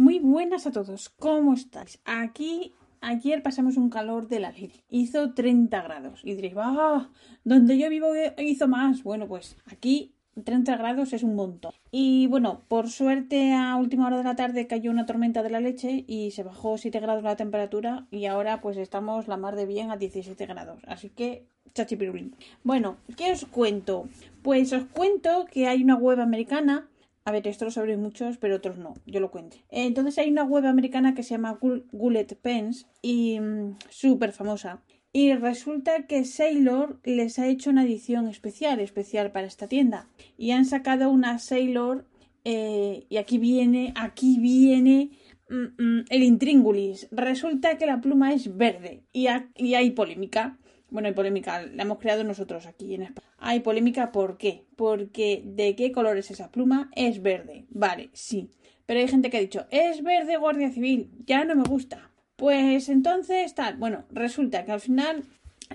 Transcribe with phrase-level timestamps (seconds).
[0.00, 2.00] Muy buenas a todos, ¿cómo estáis?
[2.06, 4.82] Aquí ayer pasamos un calor de la leche.
[4.88, 6.22] Hizo 30 grados.
[6.24, 7.10] Y diréis, ¡ah!
[7.44, 8.08] Donde yo vivo
[8.38, 9.02] hizo más.
[9.02, 11.72] Bueno, pues aquí 30 grados es un montón.
[11.90, 15.60] Y bueno, por suerte a última hora de la tarde cayó una tormenta de la
[15.60, 19.66] leche y se bajó 7 grados la temperatura y ahora pues estamos la mar de
[19.66, 20.80] bien a 17 grados.
[20.86, 21.44] Así que
[21.74, 22.34] chachipirulín.
[22.64, 24.08] Bueno, ¿qué os cuento?
[24.40, 26.88] Pues os cuento que hay una web americana
[27.24, 28.94] a ver, esto lo saben muchos, pero otros no.
[29.06, 29.58] Yo lo cuento.
[29.70, 34.82] Entonces hay una web americana que se llama Gullet Pens y mm, súper famosa.
[35.12, 40.08] Y resulta que Sailor les ha hecho una edición especial, especial para esta tienda.
[40.38, 42.06] Y han sacado una Sailor
[42.44, 45.10] eh, y aquí viene, aquí viene
[45.50, 47.08] mm, mm, el intríngulis.
[47.10, 50.59] Resulta que la pluma es verde y hay polémica.
[50.90, 53.28] Bueno, hay polémica, la hemos creado nosotros aquí en España.
[53.38, 54.64] Hay polémica, ¿por qué?
[54.76, 56.90] Porque ¿de qué color es esa pluma?
[56.94, 57.66] Es verde.
[57.70, 58.50] Vale, sí.
[58.86, 62.10] Pero hay gente que ha dicho, es verde Guardia Civil, ya no me gusta.
[62.36, 63.76] Pues entonces tal.
[63.76, 65.24] Bueno, resulta que al final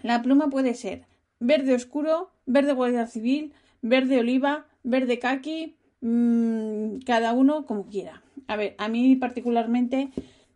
[0.03, 1.03] la pluma puede ser
[1.39, 8.21] verde oscuro, verde Guardia Civil, verde oliva, verde kaki, mmm, cada uno como quiera.
[8.47, 10.09] A ver, a mí particularmente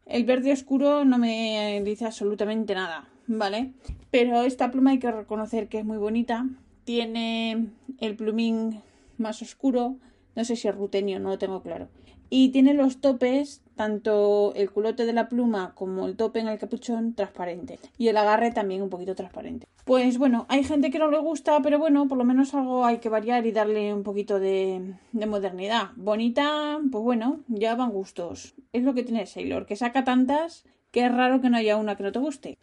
[0.05, 3.71] el verde oscuro no me dice absolutamente nada, ¿vale?
[4.11, 6.45] Pero esta pluma hay que reconocer que es muy bonita.
[6.83, 7.67] Tiene
[7.99, 8.81] el plumín
[9.17, 9.97] más oscuro.
[10.35, 11.89] No sé si es rutenio, no lo tengo claro.
[12.31, 16.59] Y tiene los topes, tanto el culote de la pluma como el tope en el
[16.59, 17.79] capuchón, transparente.
[17.97, 19.67] Y el agarre también un poquito transparente.
[19.83, 22.99] Pues bueno, hay gente que no le gusta, pero bueno, por lo menos algo hay
[22.99, 25.89] que variar y darle un poquito de, de modernidad.
[25.95, 28.53] Bonita, pues bueno, ya van gustos.
[28.73, 31.95] Es lo que tiene Sailor, que saca tantas que es raro que no haya una
[31.95, 32.57] que no te guste.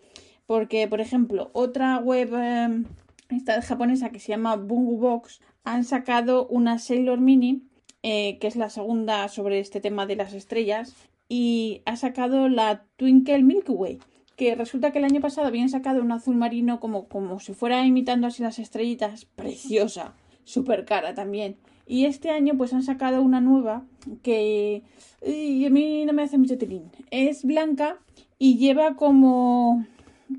[0.46, 2.84] Porque, por ejemplo, otra web eh,
[3.30, 7.62] esta japonesa que se llama Bungu Box han sacado una Sailor Mini,
[8.02, 10.94] eh, que es la segunda sobre este tema de las estrellas,
[11.28, 13.98] y ha sacado la Twinkle Milky Way,
[14.36, 17.84] que resulta que el año pasado habían sacado un azul marino como, como si fuera
[17.84, 20.14] imitando así las estrellitas, preciosa,
[20.44, 21.56] súper cara también.
[21.88, 23.84] Y este año pues han sacado una nueva
[24.22, 24.82] que
[25.22, 26.90] a mí no me hace mucho tilín.
[27.10, 27.98] Es blanca
[28.38, 29.84] y lleva como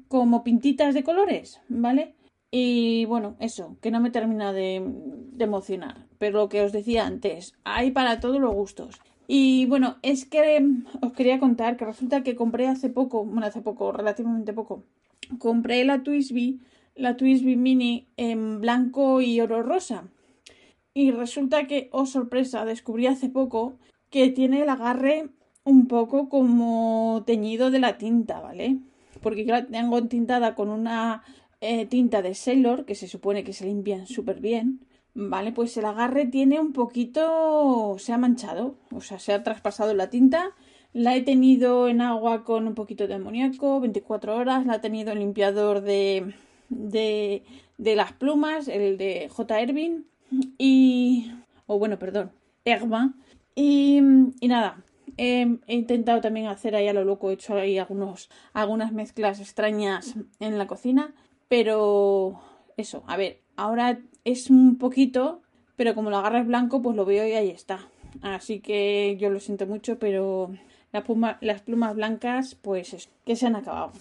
[0.07, 2.15] como pintitas de colores, ¿vale?
[2.51, 4.81] Y bueno, eso, que no me termina de,
[5.39, 6.05] emocionar.
[6.17, 8.99] Pero lo que os decía antes, hay para todos los gustos.
[9.27, 10.65] Y bueno, es que
[11.01, 14.83] os quería contar que resulta que compré hace poco, bueno, hace poco, relativamente poco,
[15.37, 16.61] compré la Twisby,
[16.95, 20.05] la Twisby Mini en blanco y oro rosa.
[20.93, 23.77] Y resulta que, oh sorpresa, descubrí hace poco
[24.09, 25.29] que tiene el agarre
[25.65, 28.79] un poco como teñido de la tinta, ¿vale?
[29.27, 31.21] Porque la tengo tintada con una
[31.59, 34.79] eh, tinta de Sailor, que se supone que se limpian súper bien,
[35.15, 35.51] ¿vale?
[35.51, 40.09] Pues el agarre tiene un poquito, se ha manchado, o sea, se ha traspasado la
[40.09, 40.55] tinta.
[40.93, 44.66] La he tenido en agua con un poquito de amoníaco, 24 horas.
[44.66, 46.33] La he tenido en limpiador de,
[46.69, 47.43] de,
[47.97, 49.59] las plumas, el de J.
[49.59, 50.05] Ervin.
[50.57, 51.33] Y.
[51.66, 52.31] O bueno, perdón,
[52.63, 53.13] Erma.
[53.55, 53.99] Y
[54.41, 54.85] nada,
[55.17, 60.57] he intentado también hacer ahí a lo loco, he hecho ahí algunas mezclas extrañas en
[60.57, 61.13] la cocina,
[61.47, 62.39] pero
[62.78, 65.41] eso, a ver, ahora es un poquito,
[65.75, 67.79] pero como lo agarras blanco, pues lo veo y ahí está.
[68.22, 70.51] Así que yo lo siento mucho, pero
[70.91, 73.91] las plumas blancas, pues es, que se han acabado.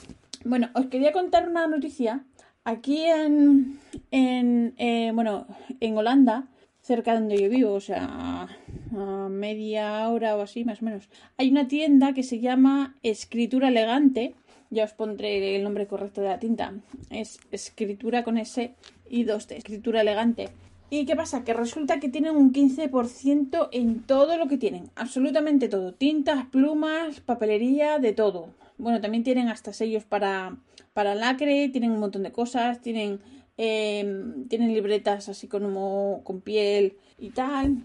[0.45, 2.25] Bueno, os quería contar una noticia.
[2.65, 3.79] Aquí en,
[4.11, 5.47] en eh, bueno,
[5.81, 6.49] en Holanda,
[6.87, 8.49] cerca de donde yo vivo, o sea,
[8.97, 11.09] a media hora o así, más o menos.
[11.37, 14.35] Hay una tienda que se llama Escritura Elegante.
[14.71, 16.75] Ya os pondré el nombre correcto de la tinta.
[17.11, 18.75] Es escritura con S
[19.09, 19.57] y dos T.
[19.57, 20.49] Escritura elegante.
[20.91, 21.45] ¿Y qué pasa?
[21.45, 24.91] Que resulta que tienen un 15% en todo lo que tienen.
[24.95, 25.93] Absolutamente todo.
[25.93, 28.55] Tintas, plumas, papelería, de todo.
[28.79, 30.57] Bueno, también tienen hasta sellos para,
[30.93, 33.21] para lacre, tienen un montón de cosas, tienen,
[33.57, 37.79] em, tienen libretas así como con piel y tal.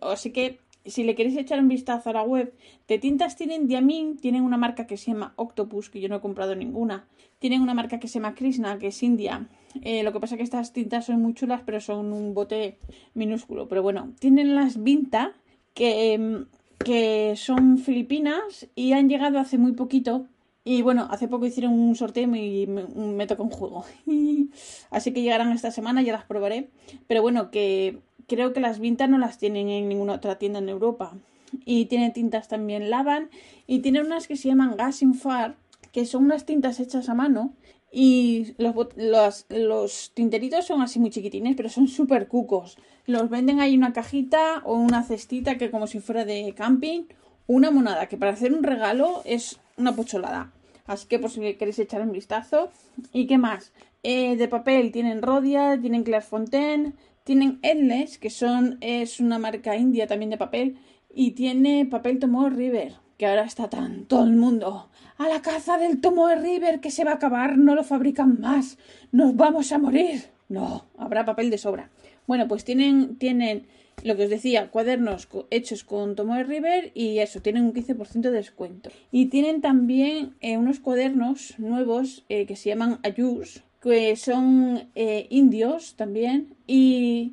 [0.00, 2.52] Así que si le queréis echar un vistazo a la web,
[2.88, 6.20] de tintas tienen Diamin, tienen una marca que se llama Octopus, que yo no he
[6.20, 7.06] comprado ninguna.
[7.38, 9.48] Tienen una marca que se llama Krishna, que es India.
[9.82, 12.78] Eh, lo que pasa es que estas tintas son muy chulas, pero son un bote
[13.14, 13.68] minúsculo.
[13.68, 15.32] Pero bueno, tienen las Vinta,
[15.74, 16.46] que, em,
[16.84, 20.26] que son filipinas y han llegado hace muy poquito.
[20.64, 23.84] Y bueno, hace poco hicieron un sorteo y me, me tocó un juego.
[24.90, 26.70] Así que llegarán esta semana, ya las probaré.
[27.08, 27.98] Pero bueno, que
[28.28, 31.16] creo que las vintas no las tienen en ninguna otra tienda en Europa.
[31.64, 33.28] Y tiene tintas también Lavan
[33.66, 35.56] y tiene unas que se llaman Gas Far,
[35.92, 37.52] que son unas tintas hechas a mano
[37.92, 42.78] y los, los, los tinteritos son así muy chiquitines, pero son súper cucos.
[43.04, 47.02] Los venden ahí una cajita o una cestita que como si fuera de camping
[47.46, 50.52] una monada, que para hacer un regalo es una pocholada.
[50.86, 52.70] Así que por si queréis echar un vistazo.
[53.12, 53.72] ¿Y qué más?
[54.02, 56.94] Eh, de papel tienen Rodia, tienen Clairefontaine,
[57.24, 60.78] tienen Endless, que son, es una marca india también de papel,
[61.14, 64.88] y tiene papel Tomoe River, que ahora está tan todo el mundo.
[65.18, 68.78] A la caza del Tomoe River que se va a acabar, no lo fabrican más,
[69.12, 70.24] nos vamos a morir.
[70.48, 71.90] No, habrá papel de sobra.
[72.26, 73.66] Bueno, pues tienen, tienen
[74.04, 78.30] lo que os decía, cuadernos hechos con Tomoe River y eso, tienen un 15% de
[78.30, 78.90] descuento.
[79.10, 85.26] Y tienen también eh, unos cuadernos nuevos eh, que se llaman Ayus, que son eh,
[85.30, 87.32] indios también y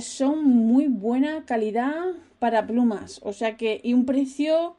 [0.00, 2.06] son muy buena calidad
[2.40, 4.74] para plumas, o sea que y un precio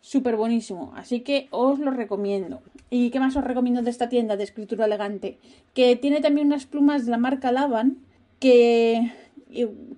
[0.00, 2.62] súper buenísimo, así que os lo recomiendo.
[2.88, 5.38] ¿Y qué más os recomiendo de esta tienda de escritura elegante?
[5.74, 7.98] Que tiene también unas plumas de la marca Lavan
[8.38, 9.12] que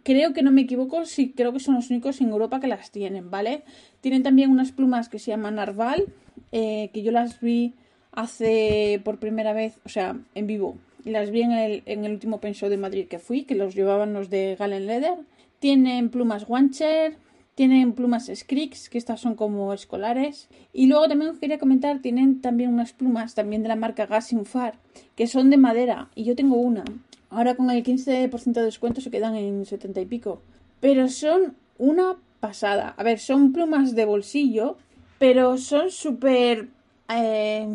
[0.02, 2.90] creo que no me equivoco, sí, creo que son los únicos en Europa que las
[2.90, 3.62] tienen, ¿vale?
[4.00, 6.06] Tienen también unas plumas que se llaman Narval,
[6.52, 7.74] eh, que yo las vi
[8.12, 10.76] hace por primera vez, o sea, en vivo.
[11.04, 14.12] Las vi en el, en el último penso de Madrid que fui, que los llevaban
[14.12, 15.18] los de Galen Leather.
[15.60, 17.16] Tienen plumas Wancher,
[17.54, 20.48] tienen plumas Scrix, que estas son como escolares.
[20.72, 24.74] Y luego también os quería comentar, tienen también unas plumas también de la marca Gasinfar,
[25.16, 26.08] que son de madera.
[26.14, 26.84] Y yo tengo una.
[27.30, 30.42] Ahora con el 15% de descuento se quedan en 70 y pico.
[30.80, 32.94] Pero son una pasada.
[32.96, 34.76] A ver, son plumas de bolsillo,
[35.18, 36.68] pero son súper...
[37.08, 37.68] Eh,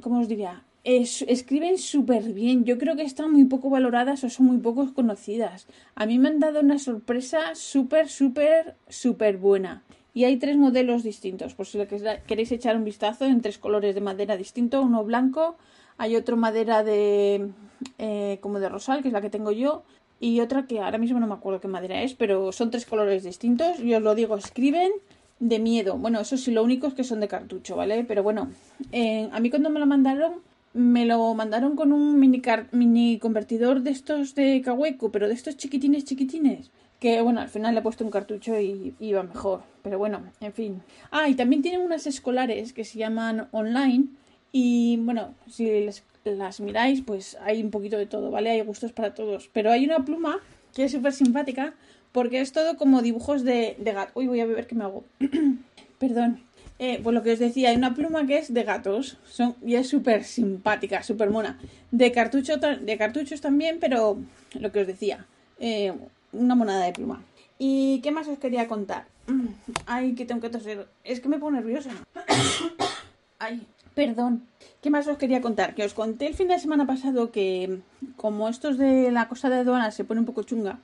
[0.00, 0.62] ¿Cómo os diría?
[0.86, 2.64] escriben súper bien.
[2.64, 5.66] Yo creo que están muy poco valoradas o son muy poco conocidas.
[5.96, 9.82] A mí me han dado una sorpresa súper, súper, súper buena.
[10.14, 11.78] Y hay tres modelos distintos, por si
[12.26, 14.80] queréis echar un vistazo, en tres colores de madera distinto.
[14.80, 15.56] Uno blanco,
[15.98, 17.50] hay otro madera de
[17.98, 19.82] eh, como de rosal, que es la que tengo yo,
[20.20, 23.22] y otra que ahora mismo no me acuerdo qué madera es, pero son tres colores
[23.24, 23.80] distintos.
[23.80, 24.92] Y os lo digo, escriben
[25.40, 25.98] de miedo.
[25.98, 28.04] Bueno, eso sí, lo único es que son de cartucho, ¿vale?
[28.04, 28.50] Pero bueno,
[28.92, 30.40] eh, a mí cuando me lo mandaron,
[30.72, 35.56] me lo mandaron con un mini, mini convertidor de estos de Kaweco, pero de estos
[35.56, 36.70] chiquitines, chiquitines.
[36.98, 39.62] Que bueno, al final le he puesto un cartucho y iba mejor.
[39.82, 40.82] Pero bueno, en fin.
[41.10, 44.06] Ah, y también tienen unas escolares que se llaman online.
[44.58, 45.86] Y bueno, si
[46.24, 48.48] las miráis, pues hay un poquito de todo, ¿vale?
[48.48, 49.50] Hay gustos para todos.
[49.52, 50.40] Pero hay una pluma
[50.72, 51.74] que es súper simpática
[52.10, 54.12] porque es todo como dibujos de, de gato.
[54.14, 55.04] Uy, voy a beber que me hago.
[55.98, 56.40] Perdón.
[56.78, 59.74] Eh, pues lo que os decía, hay una pluma que es de gatos son, y
[59.74, 61.58] es súper simpática, súper mona.
[61.90, 64.16] De, cartucho, de cartuchos también, pero
[64.58, 65.26] lo que os decía,
[65.60, 65.92] eh,
[66.32, 67.22] una monada de pluma.
[67.58, 69.04] ¿Y qué más os quería contar?
[69.86, 70.86] Ay, que tengo que toser.
[71.04, 71.90] Es que me pongo nerviosa.
[73.38, 73.60] Ay,
[73.96, 74.42] Perdón.
[74.82, 75.74] ¿Qué más os quería contar?
[75.74, 77.80] Que os conté el fin de semana pasado que,
[78.16, 80.80] como estos de la cosa de aduana se pone un poco chunga,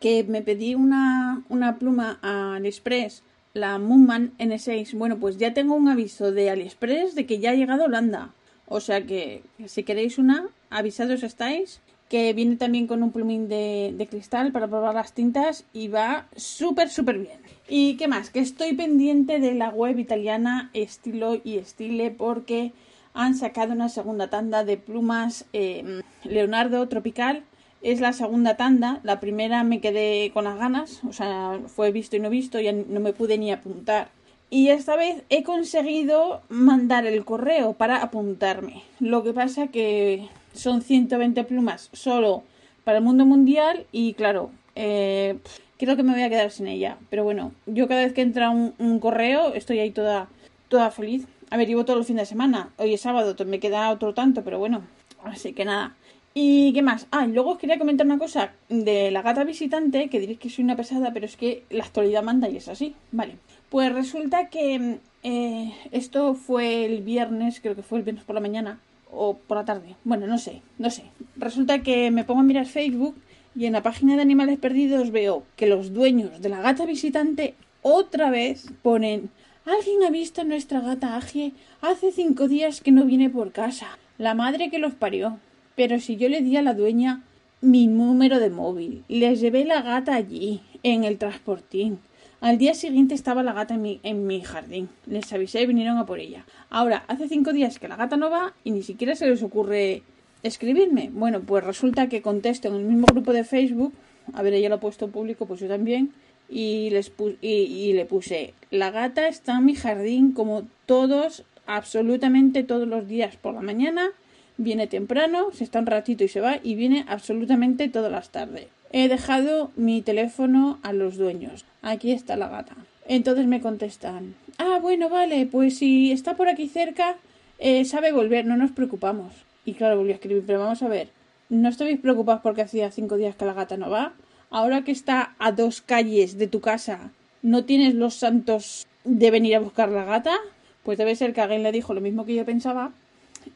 [0.00, 3.22] que me pedí una, una pluma a AliExpress,
[3.52, 4.96] la Moonman N6.
[4.96, 8.30] Bueno, pues ya tengo un aviso de AliExpress de que ya ha llegado a Holanda.
[8.68, 11.82] O sea que, si queréis una, avisados estáis.
[12.08, 16.88] Que viene también con un plumín de, cristal para probar las tintas y va súper,
[16.88, 17.40] súper bien.
[17.68, 18.30] ¿Y qué más?
[18.30, 22.72] Que estoy pendiente de la web italiana Estilo y Estile porque
[23.12, 27.42] han sacado una segunda tanda de plumas em, Leonardo Tropical.
[27.82, 29.00] Es la segunda tanda.
[29.02, 32.72] La primera me quedé con las ganas, o sea, fue visto y no visto, ya
[32.72, 34.10] no me pude ni apuntar.
[34.48, 38.82] Y esta vez he conseguido mandar el correo para apuntarme.
[39.00, 42.42] Lo que pasa que son 120 plumas solo
[42.84, 45.38] para el mundo mundial y claro, eh,
[45.78, 46.98] creo que me voy a quedar sin ella.
[47.10, 50.28] Pero bueno, yo cada vez que entra un, correo estoy ahí toda,
[50.68, 51.26] toda feliz.
[51.50, 52.70] A ver, llevo todo el fin de semana.
[52.76, 54.82] Hoy es sábado, me queda otro tanto, pero bueno.
[55.24, 55.94] Así que nada.
[56.34, 57.06] ¿Y qué más?
[57.10, 60.50] Ah, y luego os quería comentar una cosa de la gata visitante, que diréis que
[60.50, 62.94] soy una pesada, pero es que la actualidad manda y es así.
[63.10, 63.36] Vale.
[63.70, 68.40] Pues resulta que eh, esto fue el viernes, creo que fue el viernes por la
[68.40, 68.80] mañana,
[69.16, 69.96] o por la tarde.
[70.04, 71.04] Bueno, no sé, no sé.
[71.36, 73.16] Resulta que me pongo a mirar Facebook
[73.54, 77.54] y en la página de Animales Perdidos veo que los dueños de la gata visitante
[77.82, 79.30] otra vez ponen
[79.66, 83.98] Alguien ha visto a nuestra gata Agie hace cinco días que no viene por casa.
[84.16, 85.40] La madre que los parió.
[85.74, 87.24] Pero si yo le di a la dueña
[87.60, 91.98] mi número de móvil, les llevé la gata allí, en el transportín.
[92.40, 94.88] Al día siguiente estaba la gata en mi, en mi jardín.
[95.06, 96.44] Les avisé y vinieron a por ella.
[96.68, 100.02] Ahora, hace cinco días que la gata no va y ni siquiera se les ocurre
[100.42, 101.10] escribirme.
[101.12, 103.94] Bueno, pues resulta que contesto en el mismo grupo de Facebook,
[104.34, 106.12] a ver, ella lo ha puesto público, pues yo también,
[106.48, 112.86] y, les y, le puse, la gata está en mi jardín como todos, absolutamente todos
[112.86, 114.10] los días por la mañana,
[114.56, 118.68] viene temprano, se está un ratito y se va, y viene absolutamente todas las tardes.
[118.92, 121.64] He dejado mi teléfono a los dueños.
[121.82, 122.76] Aquí está la gata.
[123.08, 127.16] Entonces me contestan, ah, bueno, vale, pues si está por aquí cerca,
[127.58, 129.32] eh, sabe volver, no nos preocupamos.
[129.64, 131.08] Y claro, volví a escribir, pero vamos a ver,
[131.48, 134.12] ¿no estabais preocupados porque hacía cinco días que la gata no va?
[134.50, 137.10] Ahora que está a dos calles de tu casa,
[137.42, 140.36] ¿no tienes los santos de venir a buscar la gata?
[140.82, 142.92] Pues debe ser que alguien le dijo lo mismo que yo pensaba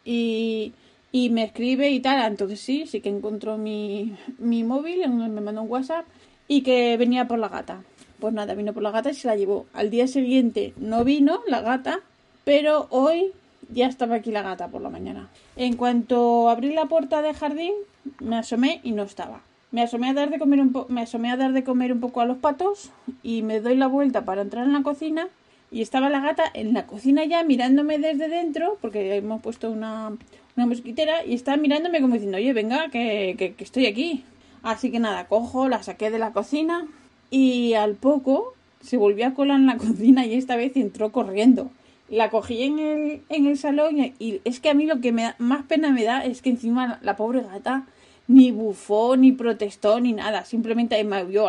[0.04, 0.72] y,
[1.12, 2.30] y me escribe y tal.
[2.30, 6.06] Entonces sí, sí que encontró mi, mi móvil, me mandó un WhatsApp
[6.48, 7.82] y que venía por la gata.
[8.18, 9.66] Pues nada, vino por la gata y se la llevó.
[9.72, 12.00] Al día siguiente no vino la gata,
[12.44, 13.32] pero hoy
[13.72, 15.28] ya estaba aquí la gata por la mañana.
[15.56, 17.72] En cuanto abrí la puerta del jardín,
[18.18, 19.42] me asomé y no estaba.
[19.70, 22.20] Me asomé a dar de comer un me asomé a dar de comer un poco
[22.20, 22.90] a los patos
[23.22, 25.28] y me doy la vuelta para entrar en la cocina
[25.70, 30.12] y estaba la gata en la cocina ya mirándome desde dentro porque hemos puesto una,
[30.56, 34.24] una mosquitera y estaba mirándome como diciendo, oye, venga, que, que, estoy aquí.
[34.62, 36.86] Así que nada, cojo, la saqué de la cocina,
[37.30, 41.70] y al poco se volvió a colar en la cocina y esta vez entró corriendo.
[42.08, 45.34] La cogí en el, en el salón y, es que a mí lo que me
[45.38, 47.86] más pena me da es que encima la pobre gata
[48.26, 50.44] ni bufó, ni protestó, ni nada.
[50.44, 51.48] Simplemente me vio.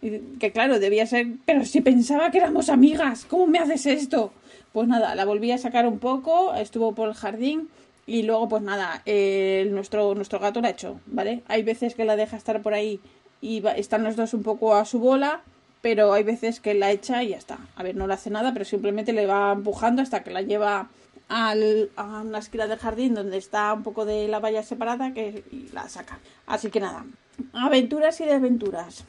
[0.00, 1.26] Que claro, debía ser...
[1.44, 4.32] Pero si pensaba que éramos amigas, ¿cómo me haces esto?
[4.72, 7.68] Pues nada, la volví a sacar un poco, estuvo por el jardín
[8.06, 9.02] y luego pues nada,
[9.70, 11.42] nuestro, nuestro gato la hecho, ¿vale?
[11.48, 13.00] Hay veces que la deja estar por ahí
[13.40, 15.42] y están los dos un poco a su bola,
[15.80, 17.58] pero hay veces que la echa y ya está.
[17.76, 20.88] A ver, no le hace nada, pero simplemente le va empujando hasta que la lleva
[21.28, 25.44] al, a una esquina del jardín donde está un poco de la valla separada que,
[25.50, 26.18] y la saca.
[26.46, 27.04] Así que nada,
[27.52, 29.04] aventuras y desventuras.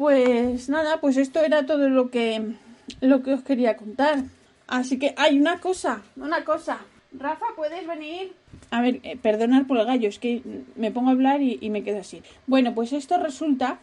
[0.00, 2.54] Pues nada, pues esto era todo lo que,
[3.02, 4.24] lo que os quería contar.
[4.66, 6.80] Así que hay una cosa, una cosa.
[7.12, 8.32] Rafa, ¿puedes venir?
[8.70, 10.40] A ver, eh, perdonar por el gallo, es que
[10.74, 12.22] me pongo a hablar y, me quedo así.
[12.46, 13.78] Bueno, pues esto resulta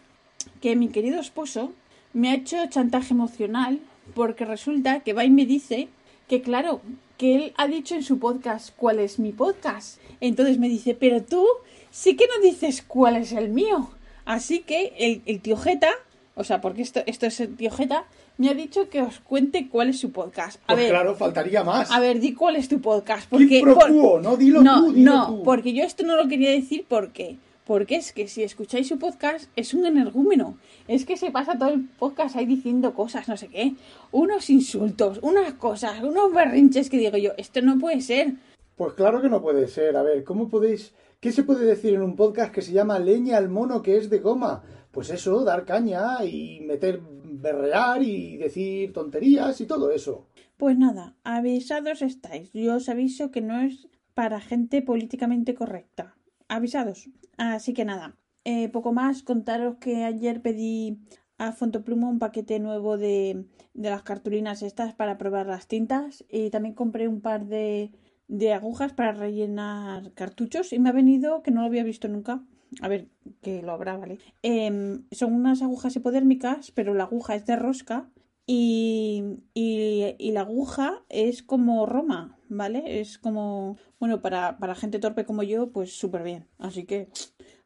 [0.60, 1.72] que mi querido esposo
[2.12, 3.78] me ha hecho chantaje emocional
[4.16, 5.86] porque resulta que va y me dice
[6.26, 6.80] que claro,
[7.16, 10.00] que él ha dicho en su podcast cuál es mi podcast.
[10.20, 11.46] Entonces me dice, pero tú
[11.92, 13.90] sí que no dices cuál es el mío.
[14.24, 15.90] Así que el, el tío Jeta,
[16.38, 18.04] o sea, porque esto, esto es el tío Jeta,
[18.36, 20.60] me ha dicho que os cuente cuál es su podcast.
[20.62, 21.90] A pues ver, claro, faltaría más.
[21.90, 23.28] A ver, di cuál es tu podcast.
[23.28, 25.42] Porque, por, no, dilo no, tú, dilo no, tú.
[25.42, 29.50] porque yo esto no lo quería decir porque porque es que si escucháis su podcast
[29.54, 30.56] es un energúmeno.
[30.86, 33.74] Es que se pasa todo el podcast ahí diciendo cosas, no sé qué.
[34.10, 38.32] Unos insultos, unas cosas, unos berrinches que digo yo, esto no puede ser.
[38.74, 39.98] Pues claro que no puede ser.
[39.98, 40.94] A ver, ¿cómo podéis...
[41.20, 44.08] ¿Qué se puede decir en un podcast que se llama Leña al mono que es
[44.08, 44.62] de goma?
[44.98, 50.26] Pues eso, dar caña y meter berrear y decir tonterías y todo eso.
[50.56, 52.52] Pues nada, avisados estáis.
[52.52, 56.16] Yo os aviso que no es para gente políticamente correcta.
[56.48, 57.10] Avisados.
[57.36, 59.22] Así que nada, eh, poco más.
[59.22, 60.98] Contaros que ayer pedí
[61.36, 66.50] a Fontoplumo un paquete nuevo de, de las cartulinas estas para probar las tintas y
[66.50, 67.92] también compré un par de,
[68.26, 72.42] de agujas para rellenar cartuchos y me ha venido que no lo había visto nunca.
[72.80, 73.08] A ver,
[73.42, 74.18] que lo habrá, ¿vale?
[74.42, 78.10] Eh, son unas agujas hipodérmicas, pero la aguja es de rosca
[78.46, 83.00] y, y, y, la aguja es como Roma, ¿vale?
[83.00, 86.46] Es como, bueno, para, para gente torpe como yo, pues súper bien.
[86.58, 87.08] Así que,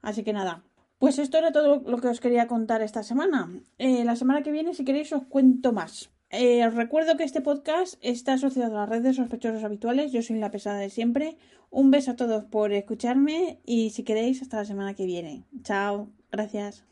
[0.01, 0.65] así que nada.
[0.99, 3.51] Pues esto era todo lo que os quería contar esta semana.
[3.79, 6.11] Eh, la semana que viene, si queréis, os cuento más.
[6.33, 10.13] Eh, os recuerdo que este podcast está asociado a la red de sospechosos habituales.
[10.13, 11.37] Yo soy la pesada de siempre.
[11.71, 15.45] Un beso a todos por escucharme y si queréis, hasta la semana que viene.
[15.63, 16.09] Chao.
[16.31, 16.92] Gracias.